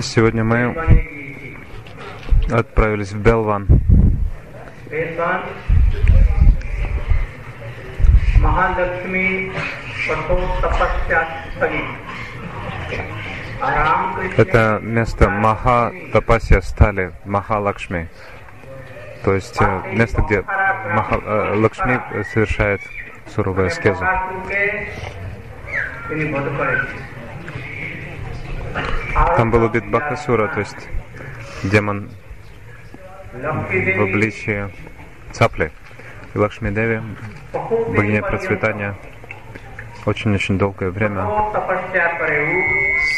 Сегодня 0.00 0.42
мы 0.42 0.74
отправились 2.50 3.12
в 3.12 3.18
Белван. 3.18 3.68
Это 14.38 14.80
место 14.80 15.28
Маха 15.28 15.92
Тапасия 16.14 16.62
Стали, 16.62 17.12
Маха 17.26 17.58
Лакшми. 17.58 18.08
То 19.24 19.34
есть 19.34 19.60
э, 19.60 19.82
место, 19.92 20.22
где 20.22 20.40
Маха, 20.40 21.16
э, 21.16 21.54
Лакшми 21.56 22.00
э, 22.12 22.24
совершает 22.32 22.80
суровая 23.26 23.66
аскеза. 23.66 24.22
Там 29.36 29.50
был 29.50 29.64
убит 29.64 29.90
Бахасура, 29.90 30.48
то 30.48 30.60
есть 30.60 30.88
демон 31.62 32.10
в 33.32 34.02
обличии 34.02 34.70
цапли. 35.32 35.70
И 36.34 36.38
Лакшми 36.38 36.70
Деви, 36.70 37.02
богиня 37.52 38.22
процветания, 38.22 38.94
очень-очень 40.06 40.58
долгое 40.58 40.90
время 40.90 41.26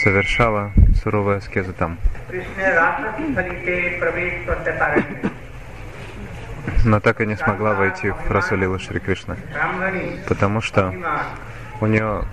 совершала 0.03 0.73
суровые 1.03 1.39
аскезы 1.39 1.73
там 1.73 1.99
но 6.85 7.01
так 7.01 7.21
и 7.21 7.27
не 7.27 7.37
смогла 7.37 7.75
войти 7.75 8.11
в 8.11 8.31
Расулилу 8.31 8.79
Шри 8.79 9.01
Кришна, 9.01 9.37
потому 10.29 10.61
что 10.61 10.95
у 11.81 11.87
нее 11.87 12.25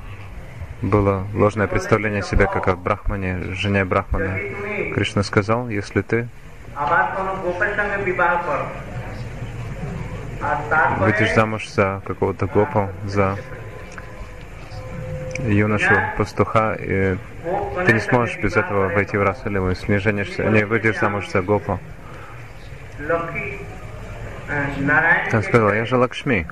было 0.82 1.28
ложное 1.34 1.68
представление 1.68 2.24
себя 2.24 2.48
как 2.48 2.68
о 2.68 2.76
Брахмане, 2.76 3.54
жене 3.54 3.86
Брахмана. 3.86 4.38
Кришна 4.94 5.24
сказал, 5.24 5.70
если 5.70 6.02
ты 6.02 6.28
выйдешь 10.98 11.34
замуж 11.36 11.70
за 11.70 12.02
какого-то 12.06 12.48
гопал, 12.48 12.90
за 13.06 13.38
юношу, 15.40 15.94
пастуха, 16.18 16.74
и 16.80 17.18
ты 17.86 17.94
не 17.94 18.00
сможешь 18.00 18.38
без 18.38 18.56
этого 18.56 18.90
войти 18.90 19.18
в 19.18 19.24
Расулилу, 19.24 19.70
если 19.70 19.92
не 19.92 19.98
женишься, 20.00 20.44
не 20.46 20.66
выйдешь 20.66 21.00
замуж 21.00 21.30
за 21.30 21.42
гопал. 21.42 21.80
Она 25.32 25.42
сказала, 25.42 25.74
я 25.74 25.86
же 25.86 25.98
Лакшми. 25.98 26.48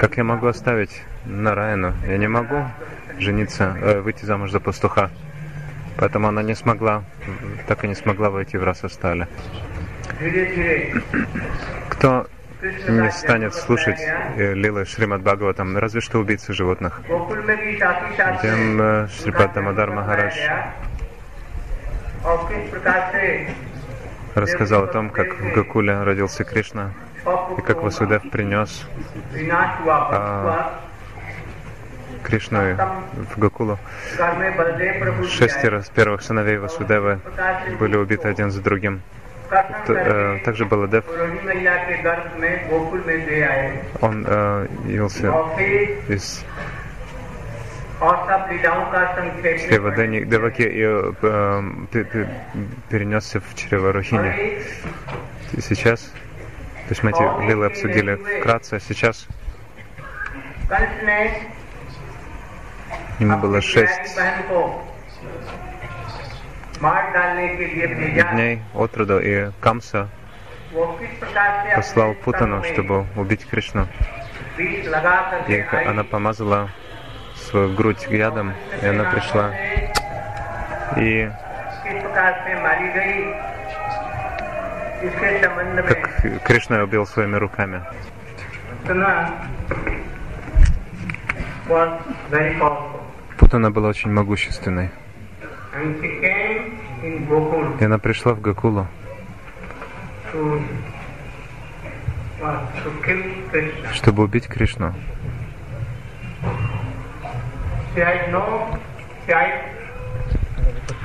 Как 0.00 0.16
я 0.16 0.24
могу 0.24 0.46
оставить 0.46 1.02
Нараяну? 1.24 1.94
Я 2.06 2.18
не 2.18 2.28
могу 2.28 2.64
жениться, 3.18 3.76
э, 3.80 4.00
выйти 4.00 4.24
замуж 4.24 4.50
за 4.50 4.60
пастуха. 4.60 5.10
Поэтому 5.96 6.28
она 6.28 6.42
не 6.42 6.54
смогла, 6.54 7.02
так 7.66 7.84
и 7.84 7.88
не 7.88 7.94
смогла 7.94 8.30
войти 8.30 8.56
в 8.58 8.64
расу. 8.64 8.88
Кто 11.88 12.26
не 12.88 13.10
станет 13.10 13.54
слушать 13.54 14.00
э, 14.36 14.54
Лилы 14.54 14.84
Шримад 14.84 15.22
Бхагаватам, 15.22 15.78
разве 15.78 16.00
что 16.00 16.18
убийцы 16.18 16.52
животных. 16.52 17.00
Тем 18.42 18.82
э, 18.82 19.08
Шрипад 19.08 19.54
Дамадар 19.54 19.90
Махарадж 19.90 20.36
рассказал 24.34 24.84
о 24.84 24.86
том, 24.86 25.10
как 25.10 25.34
в 25.38 25.52
Гакуле 25.54 26.02
родился 26.02 26.44
Кришна 26.44 26.92
и 27.58 27.60
как 27.60 27.82
Васудев 27.82 28.30
принес 28.30 28.86
а, 29.86 30.80
Кришну 32.22 32.76
в 33.34 33.38
Гакулу. 33.38 33.78
Шестеро 35.28 35.82
с 35.82 35.88
первых 35.88 36.22
сыновей 36.22 36.58
Васудева 36.58 37.20
были 37.78 37.96
убиты 37.96 38.28
один 38.28 38.50
за 38.50 38.62
другим. 38.62 39.02
Э, 39.88 40.38
также 40.44 40.64
Баладев, 40.64 41.04
он 44.00 44.24
э, 44.28 44.66
явился 44.86 45.34
из 46.08 46.44
Шривадани 49.58 50.24
Деваки 50.24 50.62
и 50.62 50.86
перенесся 52.88 53.40
в 53.40 53.54
Чреварухини. 53.54 54.62
Сейчас, 55.60 56.00
то 56.00 56.90
есть 56.90 57.02
мы 57.02 57.10
эти 57.10 57.46
лилы 57.46 57.66
обсудили 57.66 58.14
вкратце, 58.40 58.76
а 58.76 58.80
сейчас 58.80 59.26
ему 63.18 63.36
было 63.36 63.60
шесть 63.60 64.18
дней 68.32 68.62
от 68.74 68.96
роду, 68.96 69.20
и 69.20 69.50
Камса 69.60 70.08
послал 71.74 72.14
Путану, 72.14 72.64
чтобы 72.64 73.04
убить 73.16 73.46
Кришну. 73.46 73.86
И 74.56 75.66
она 75.86 76.04
помазала 76.04 76.70
свою 77.50 77.74
грудь 77.74 78.06
рядом, 78.08 78.52
и 78.82 78.86
она 78.86 79.04
пришла. 79.10 79.50
И 80.96 81.30
как 85.82 86.42
Кришна 86.44 86.82
убил 86.82 87.06
своими 87.06 87.36
руками. 87.36 87.82
Путана 93.38 93.70
была 93.70 93.88
очень 93.88 94.12
могущественной. 94.12 94.90
И 97.80 97.84
она 97.84 97.98
пришла 97.98 98.34
в 98.34 98.40
Гакулу, 98.40 98.86
чтобы 103.92 104.24
убить 104.24 104.46
Кришну. 104.48 104.94
She 107.94 108.00
has 108.00 108.30
no 108.32 108.78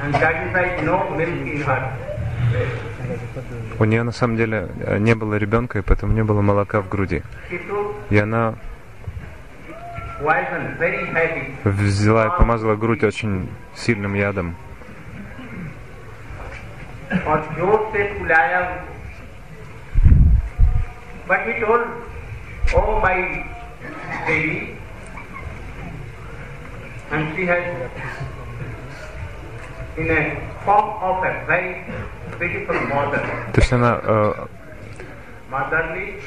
and 0.02 0.14
that 0.14 0.36
is 0.44 0.54
why 0.54 0.66
milk 0.82 1.20
in 1.20 1.62
her. 1.64 1.92
У 3.80 3.86
нее 3.86 4.04
на 4.04 4.12
самом 4.12 4.38
деле 4.38 4.70
э, 4.80 4.98
не 5.00 5.16
было 5.16 5.36
ребенка, 5.36 5.80
и 5.80 5.82
поэтому 5.82 6.14
не 6.14 6.24
было 6.24 6.42
молока 6.42 6.82
в 6.82 6.90
груди. 6.90 7.24
И 8.10 8.18
она 8.18 8.56
взяла 11.64 12.28
и 12.28 12.38
помазала 12.38 12.76
грудь 12.76 13.04
очень 13.04 13.50
сильным 13.76 14.14
ядом. 14.14 14.56
But 21.28 21.42
he 21.48 21.60
told, 21.60 21.82
oh 22.76 23.00
my 23.02 23.44
baby, 24.28 24.75
and 27.16 27.36
she 27.36 27.46
has 27.46 27.64
in 29.98 30.10
a 30.12 30.22
form 30.66 30.88
of 31.10 31.24
a 31.24 31.34
very 31.48 31.72
beautiful 32.40 32.80
mother, 32.94 33.22
То 33.54 33.62
есть 33.62 33.72
она 33.72 34.00
э, 34.04 34.48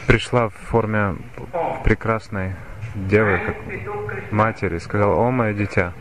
пришла 0.06 0.48
в 0.48 0.54
форме 0.54 1.16
прекрасной 1.84 2.54
девы, 2.94 3.38
как 3.38 3.56
матери, 4.32 4.76
и 4.76 4.80
сказала, 4.80 5.14
о, 5.14 5.30
мое 5.30 5.52
дитя, 5.52 5.92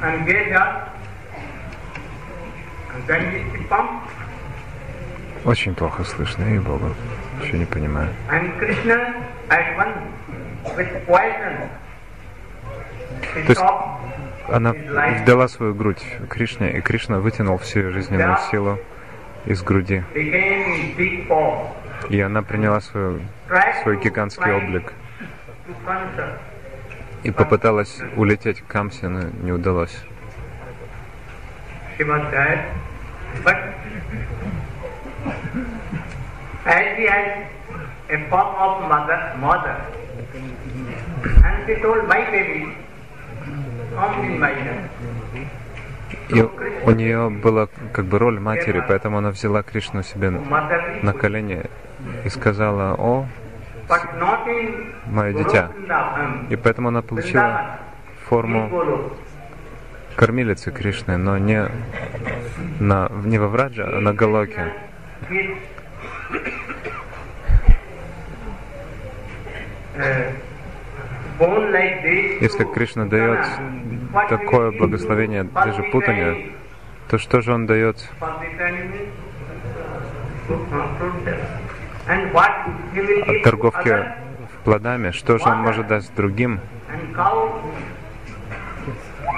and 0.00 0.26
очень 5.44 5.74
плохо 5.74 6.04
слышно, 6.04 6.44
ей 6.44 6.58
богу, 6.58 6.94
еще 7.42 7.58
не 7.58 7.64
понимаю. 7.64 8.08
То 13.32 13.48
есть 13.48 13.62
Она 14.48 14.72
вдала 15.22 15.48
свою 15.48 15.74
грудь 15.74 16.04
Кришне, 16.28 16.78
и 16.78 16.80
Кришна 16.80 17.20
вытянул 17.20 17.58
всю 17.58 17.80
ее 17.80 17.90
жизненную 17.90 18.36
силу 18.50 18.78
из 19.44 19.62
груди. 19.62 20.02
И 22.08 22.20
она 22.20 22.42
приняла 22.42 22.80
свою, 22.80 23.20
свой 23.82 23.98
гигантский 23.98 24.52
облик. 24.52 24.92
И 27.24 27.30
попыталась 27.30 28.00
улететь 28.16 28.60
к 28.60 28.66
Камсе, 28.66 29.08
но 29.08 29.22
не 29.42 29.52
удалось. 29.52 29.96
Dead. 32.04 32.58
But 33.44 33.56
as 36.64 36.96
she 36.96 37.04
had 37.06 37.50
a 38.08 38.18
form 38.30 38.54
of 38.56 38.88
mother, 38.88 39.34
mother, 39.40 39.76
and 41.44 41.66
she 41.66 41.74
told 41.82 42.08
my 42.08 42.20
baby, 42.30 42.74
performed 43.98 44.24
in 44.24 44.40
Maya. 44.40 44.88
И 46.28 46.40
у 46.40 46.90
нее 46.90 47.30
была 47.30 47.68
как 47.92 48.04
бы 48.06 48.18
роль 48.18 48.38
матери, 48.38 48.82
поэтому 48.86 49.18
она 49.18 49.30
взяла 49.30 49.62
Кришну 49.62 50.02
себе 50.02 50.30
на 50.30 51.12
колени 51.12 51.64
и 52.24 52.28
сказала, 52.28 52.94
о, 52.94 53.26
мое 55.06 55.32
дитя. 55.32 55.70
И 56.50 56.56
поэтому 56.56 56.88
она 56.88 57.02
получила 57.02 57.78
форму 58.28 59.10
Golo. 60.18 60.28
кормилицы 60.28 60.72
Кришны, 60.72 61.16
но 61.16 61.38
не, 61.38 61.64
на, 62.80 63.08
не 63.24 63.38
во 63.38 63.46
Враджа, 63.46 63.84
а 63.86 64.00
на 64.00 64.12
Галоке. 64.12 64.72
Если 72.40 72.64
Кришна 72.64 73.06
дает 73.06 73.46
такое 74.28 74.72
благословение 74.72 75.44
даже 75.44 75.84
Путане, 75.84 76.50
то 77.08 77.18
что 77.18 77.40
же 77.40 77.54
он 77.54 77.66
дает 77.66 78.10
от 83.26 83.42
торговки 83.44 84.04
плодами? 84.64 85.12
Что 85.12 85.38
же 85.38 85.44
он 85.44 85.58
может 85.58 85.86
дать 85.86 86.10
другим? 86.16 86.60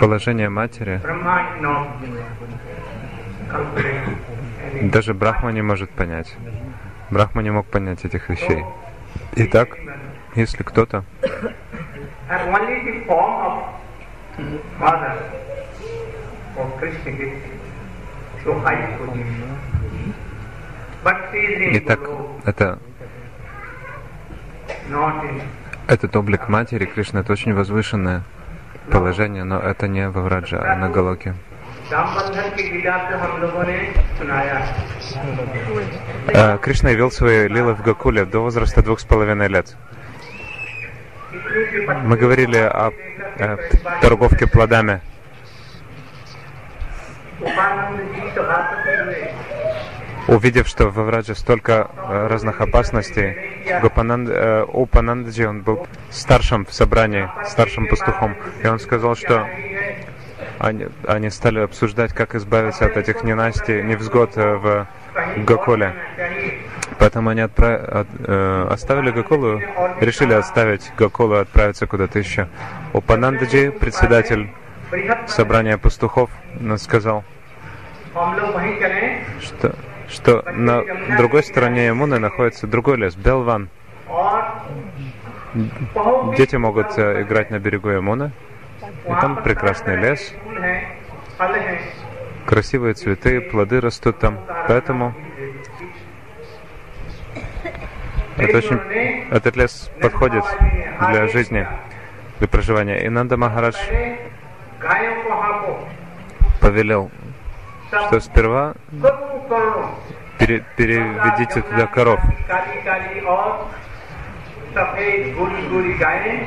Положение 0.00 0.48
матери. 0.48 1.00
Даже 4.82 5.14
Брахма 5.14 5.52
не 5.52 5.62
может 5.62 5.90
понять. 5.90 6.34
Брахма 7.10 7.42
не 7.42 7.50
мог 7.50 7.66
понять 7.66 8.04
этих 8.04 8.28
вещей. 8.28 8.64
Итак, 9.36 9.76
если 10.34 10.62
кто-то 10.62 11.04
Итак, 21.72 22.00
это, 22.44 22.78
этот 25.88 26.16
облик 26.16 26.48
матери 26.48 26.86
Кришны, 26.86 27.18
это 27.18 27.32
очень 27.32 27.52
возвышенное 27.52 28.22
положение, 28.90 29.44
но 29.44 29.58
это 29.58 29.88
не 29.88 30.08
во 30.08 30.22
Враджа, 30.22 30.60
а 30.60 30.76
на 30.76 30.90
Галоке. 30.90 31.34
А, 36.34 36.58
Кришна 36.58 36.92
вел 36.92 37.10
свои 37.10 37.48
лилы 37.48 37.74
в 37.74 37.82
Гакуле 37.82 38.24
до 38.24 38.40
возраста 38.40 38.82
двух 38.82 39.00
с 39.00 39.04
половиной 39.04 39.48
лет. 39.48 39.76
Мы 42.04 42.16
говорили 42.16 42.58
о, 42.58 42.92
о 43.38 43.58
торговке 44.00 44.46
плодами. 44.46 45.00
Увидев, 50.28 50.68
что 50.68 50.90
во 50.90 51.04
Враджа 51.04 51.34
столько 51.34 51.90
э, 51.96 52.26
разных 52.28 52.60
опасностей, 52.60 53.36
у 53.82 53.86
э, 53.86 54.64
Упанандаджи, 54.64 55.48
он 55.48 55.62
был 55.62 55.86
старшим 56.10 56.66
в 56.66 56.72
собрании, 56.72 57.28
старшим 57.46 57.86
пастухом, 57.88 58.36
и 58.62 58.66
он 58.66 58.78
сказал, 58.78 59.16
что 59.16 59.46
они, 60.58 60.88
они 61.08 61.30
стали 61.30 61.60
обсуждать, 61.60 62.12
как 62.12 62.34
избавиться 62.34 62.84
от 62.86 62.96
этих 62.96 63.24
ненастей, 63.24 63.82
невзгод 63.82 64.36
э, 64.36 64.56
в 64.56 64.86
Гоколе. 65.44 65.94
Поэтому 66.98 67.30
они 67.30 67.40
отправ... 67.40 67.80
от... 67.82 68.08
э... 68.26 68.66
оставили 68.70 69.10
Гоколу, 69.10 69.60
решили 70.00 70.34
оставить 70.34 70.92
Гоколу 70.98 71.36
и 71.36 71.38
отправиться 71.38 71.86
куда-то 71.86 72.18
еще. 72.18 72.48
У 72.92 72.98
Упанандаджи, 72.98 73.72
председатель 73.72 74.50
собрания 75.26 75.78
пастухов, 75.78 76.30
сказал, 76.76 77.24
что 79.40 79.74
что 80.10 80.42
на 80.52 80.82
другой 81.16 81.42
стороне 81.42 81.86
Ямуны 81.86 82.18
находится 82.18 82.66
другой 82.66 82.96
лес, 82.96 83.14
Белван. 83.14 83.68
Дети 86.36 86.56
могут 86.56 86.96
э, 86.98 87.22
играть 87.22 87.50
на 87.50 87.58
берегу 87.58 87.88
Ямуны, 87.88 88.32
и 89.04 89.08
там 89.20 89.42
прекрасный 89.42 89.96
лес, 89.96 90.32
красивые 92.46 92.94
цветы, 92.94 93.40
плоды 93.40 93.80
растут 93.80 94.18
там, 94.18 94.38
поэтому 94.68 95.14
это 98.36 98.58
очень, 98.58 98.78
этот 99.30 99.56
лес 99.56 99.90
подходит 100.00 100.44
для 101.10 101.26
жизни, 101.26 101.66
для 102.38 102.48
проживания. 102.48 103.04
И 103.04 103.08
Нанда 103.08 103.36
Махарадж 103.36 103.76
повелел, 106.60 107.10
что 107.88 108.20
сперва 108.20 108.74
пере- 110.39 110.63
переведите 110.77 111.61
туда 111.61 111.85
коров. 111.95 112.19
काली 112.47 112.81
काली 112.85 113.19
और 113.33 113.49
सफेद 114.75 115.35
गोरी 115.37 115.61
गोरी 115.69 115.93
गायें 115.93 116.37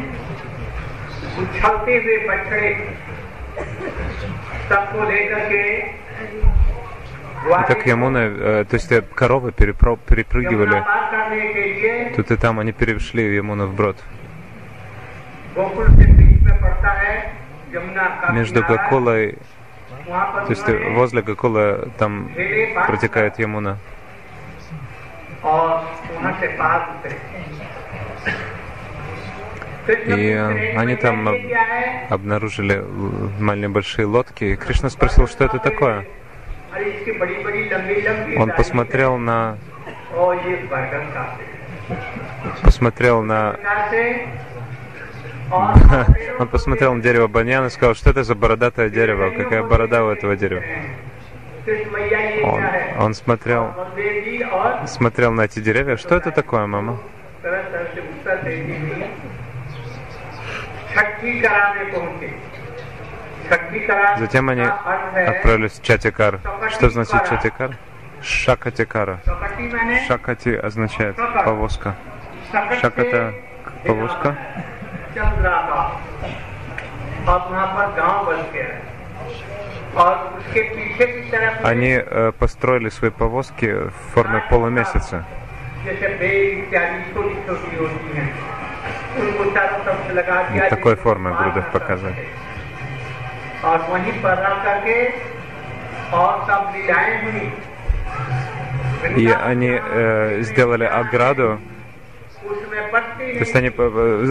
उछलते 1.43 1.97
हुए 1.97 2.17
बछड़े 2.29 2.71
सबको 4.69 5.11
लेकर 5.11 5.41
के 5.51 5.63
И 7.39 7.65
так 7.69 7.87
Ямуна, 7.87 8.21
э, 8.21 8.65
то 8.71 8.75
есть 8.77 8.93
э, 8.93 9.01
коровы 9.15 9.51
перепро- 9.53 9.93
यमुना 9.93 10.07
перепрыгивали 10.09 10.79
पार 10.81 11.05
करने 11.13 11.41
के 11.55 11.63
लिए 11.73 11.93
тут 12.17 12.33
и 12.33 12.37
там, 12.37 12.59
они 12.59 12.73
перешли 12.73 13.25
Ямуну 13.37 13.67
вброд. 13.67 13.97
गोकुल 15.57 15.87
से 15.87 16.07
बीच 16.13 16.43
में 16.43 16.61
पड़ता 16.63 16.91
है 16.91 17.13
यमुना 17.75 18.07
का 18.21 18.33
Между 18.35 18.61
किनारा। 18.63 18.75
Гакулой, 18.75 19.25
वहाँ 19.25 19.33
पर 19.33 19.62
то 20.06 20.46
есть 20.50 20.68
э, 20.68 20.90
возле 20.94 21.22
Гакула 21.22 21.60
э, 21.60 21.88
там 21.98 22.30
протекает 22.88 23.40
Ямуна. 23.40 23.78
И 29.88 30.30
э, 30.30 30.78
они 30.78 30.96
там 30.96 31.30
обнаружили 32.10 32.84
маленькие 33.40 33.70
большие 33.70 34.06
лодки. 34.06 34.44
И 34.44 34.56
Кришна 34.56 34.90
спросил, 34.90 35.28
что 35.28 35.46
это 35.46 35.60
такое. 35.60 36.06
Он 38.38 38.52
посмотрел 38.52 39.18
на 39.18 39.58
посмотрел 42.62 43.22
на 43.22 43.56
Он 46.40 46.48
посмотрел 46.48 46.94
на 46.96 47.02
дерево 47.02 47.28
баньяна 47.28 47.68
и 47.68 47.70
сказал, 47.70 47.96
что 47.96 48.10
это 48.10 48.24
за 48.24 48.36
бородатое 48.36 48.90
дерево, 48.90 49.30
какая 49.32 49.64
борода 49.64 50.04
у 50.04 50.10
этого 50.10 50.36
дерева. 50.36 50.64
Он, 52.44 52.64
он 53.00 53.14
смотрел, 53.14 53.74
смотрел 54.88 55.32
на 55.32 55.42
эти 55.42 55.60
деревья. 55.60 55.96
Что 55.96 56.16
это 56.16 56.32
такое, 56.32 56.66
мама? 56.66 57.00
Затем 64.20 64.50
они 64.50 64.64
отправились 64.64 65.74
в 65.74 65.84
Чатикар. 65.84 66.40
Что 66.70 66.90
значит 66.90 67.24
Чатикар? 67.30 67.78
Шакатикара. 68.22 69.20
Шакати 70.08 70.50
означает 70.50 71.16
повозка. 71.16 71.96
Шаката 72.82 73.34
повозка. 73.86 74.36
चल 75.15 75.29
रहा 75.45 75.61
था 75.71 75.83
अब 77.33 77.51
वहाँ 77.53 77.67
पर 77.77 77.87
गांव 78.01 78.25
बस 78.27 78.45
गया 78.53 78.67
है 78.67 78.87
और 80.03 80.15
उसके 80.39 80.61
पीछे 80.75 81.07
की 81.07 81.21
तरफ 81.31 81.63
में 81.63 81.71
Они 81.71 81.91
э, 81.93 82.33
построили 82.41 82.91
свои 82.91 83.11
повозки 83.11 83.67
в 83.67 83.93
форме 84.15 84.41
полумесяца. 84.51 85.25
जैसे 85.85 86.09
बेल 86.21 86.59
इत्यादि 86.59 86.99
छोटी 87.15 87.35
छोटी 87.47 87.77
होती 87.77 88.17
हैं 88.17 88.29
उनको 89.21 89.45
चारों 89.55 89.79
तरफ 89.85 90.07
से 90.09 90.13
लगा 90.15 90.37
दिया 90.49 90.63
Вот 90.65 90.71
такой 90.75 90.95
जिससे 90.95 91.03
формы 91.05 91.31
पार 91.31 91.39
Гурудев 91.39 91.65
न 91.65 91.71
कर 91.73 91.79
показывает. 91.79 92.17
सके। 92.17 93.67
और 93.69 93.79
वहीं 93.91 94.13
पर 94.23 94.37
रह 94.45 94.55
करके 94.65 94.99
और 96.19 96.33
सब 96.49 96.73
लीलाएं 96.75 97.17
हुई 97.25 97.47
И 99.23 99.27
они 99.51 99.69
э, 99.69 100.43
сделали 100.43 100.85
ограду, 100.85 101.49
उसमें 101.49 101.57
बत्ती 101.59 101.72
То 103.18 103.40
есть 103.40 103.56
они 103.56 103.70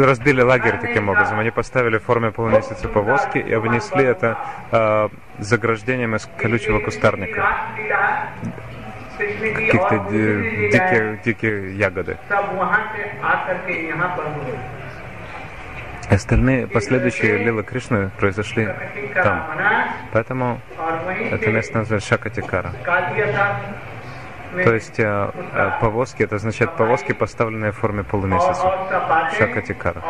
разбили 0.05 0.43
лагерь 0.43 0.79
таким 0.81 1.09
образом. 1.09 1.39
Они 1.39 1.51
поставили 1.51 1.99
в 1.99 2.03
форме 2.05 2.31
полумесяца 2.31 2.89
повозки 2.89 3.39
и 3.39 3.53
обнесли 3.53 4.05
это 4.05 4.39
э, 4.71 5.09
заграждением 5.39 6.15
из 6.17 6.29
колючего 6.39 6.81
кустарника. 6.81 7.41
Каких-то 9.55 9.99
ди- 10.11 11.21
дикие, 11.25 11.77
ягоды. 11.77 12.17
Остальные 16.11 16.67
последующие 16.67 17.39
Лила 17.39 17.63
Кришны 17.63 18.11
произошли 18.19 18.67
там. 19.15 19.47
Поэтому 20.13 20.61
это 21.31 21.51
место 21.51 21.79
называется 21.79 22.09
Шакатикара. 22.09 22.73
То 24.53 24.75
есть 24.75 25.01
э, 25.01 25.31
э, 25.55 25.71
повозки, 25.81 26.23
это 26.23 26.37
означает 26.37 26.77
повозки, 26.77 27.13
поставленные 27.13 27.73
в 27.73 27.77
форме 27.77 28.05
полумесяца. 28.05 28.63
Шакатикара. 29.39 30.03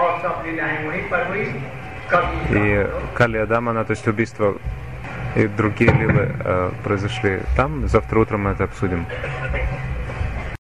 И 2.50 2.86
Кали 3.14 3.38
Адамана, 3.38 3.84
то 3.84 3.92
есть 3.92 4.06
убийство 4.08 4.56
и 5.36 5.46
другие 5.46 5.92
лилы 5.92 6.34
э, 6.44 6.70
произошли 6.84 7.40
там. 7.56 7.88
Завтра 7.88 8.20
утром 8.20 8.42
мы 8.44 8.50
это 8.50 8.64
обсудим. 8.64 9.06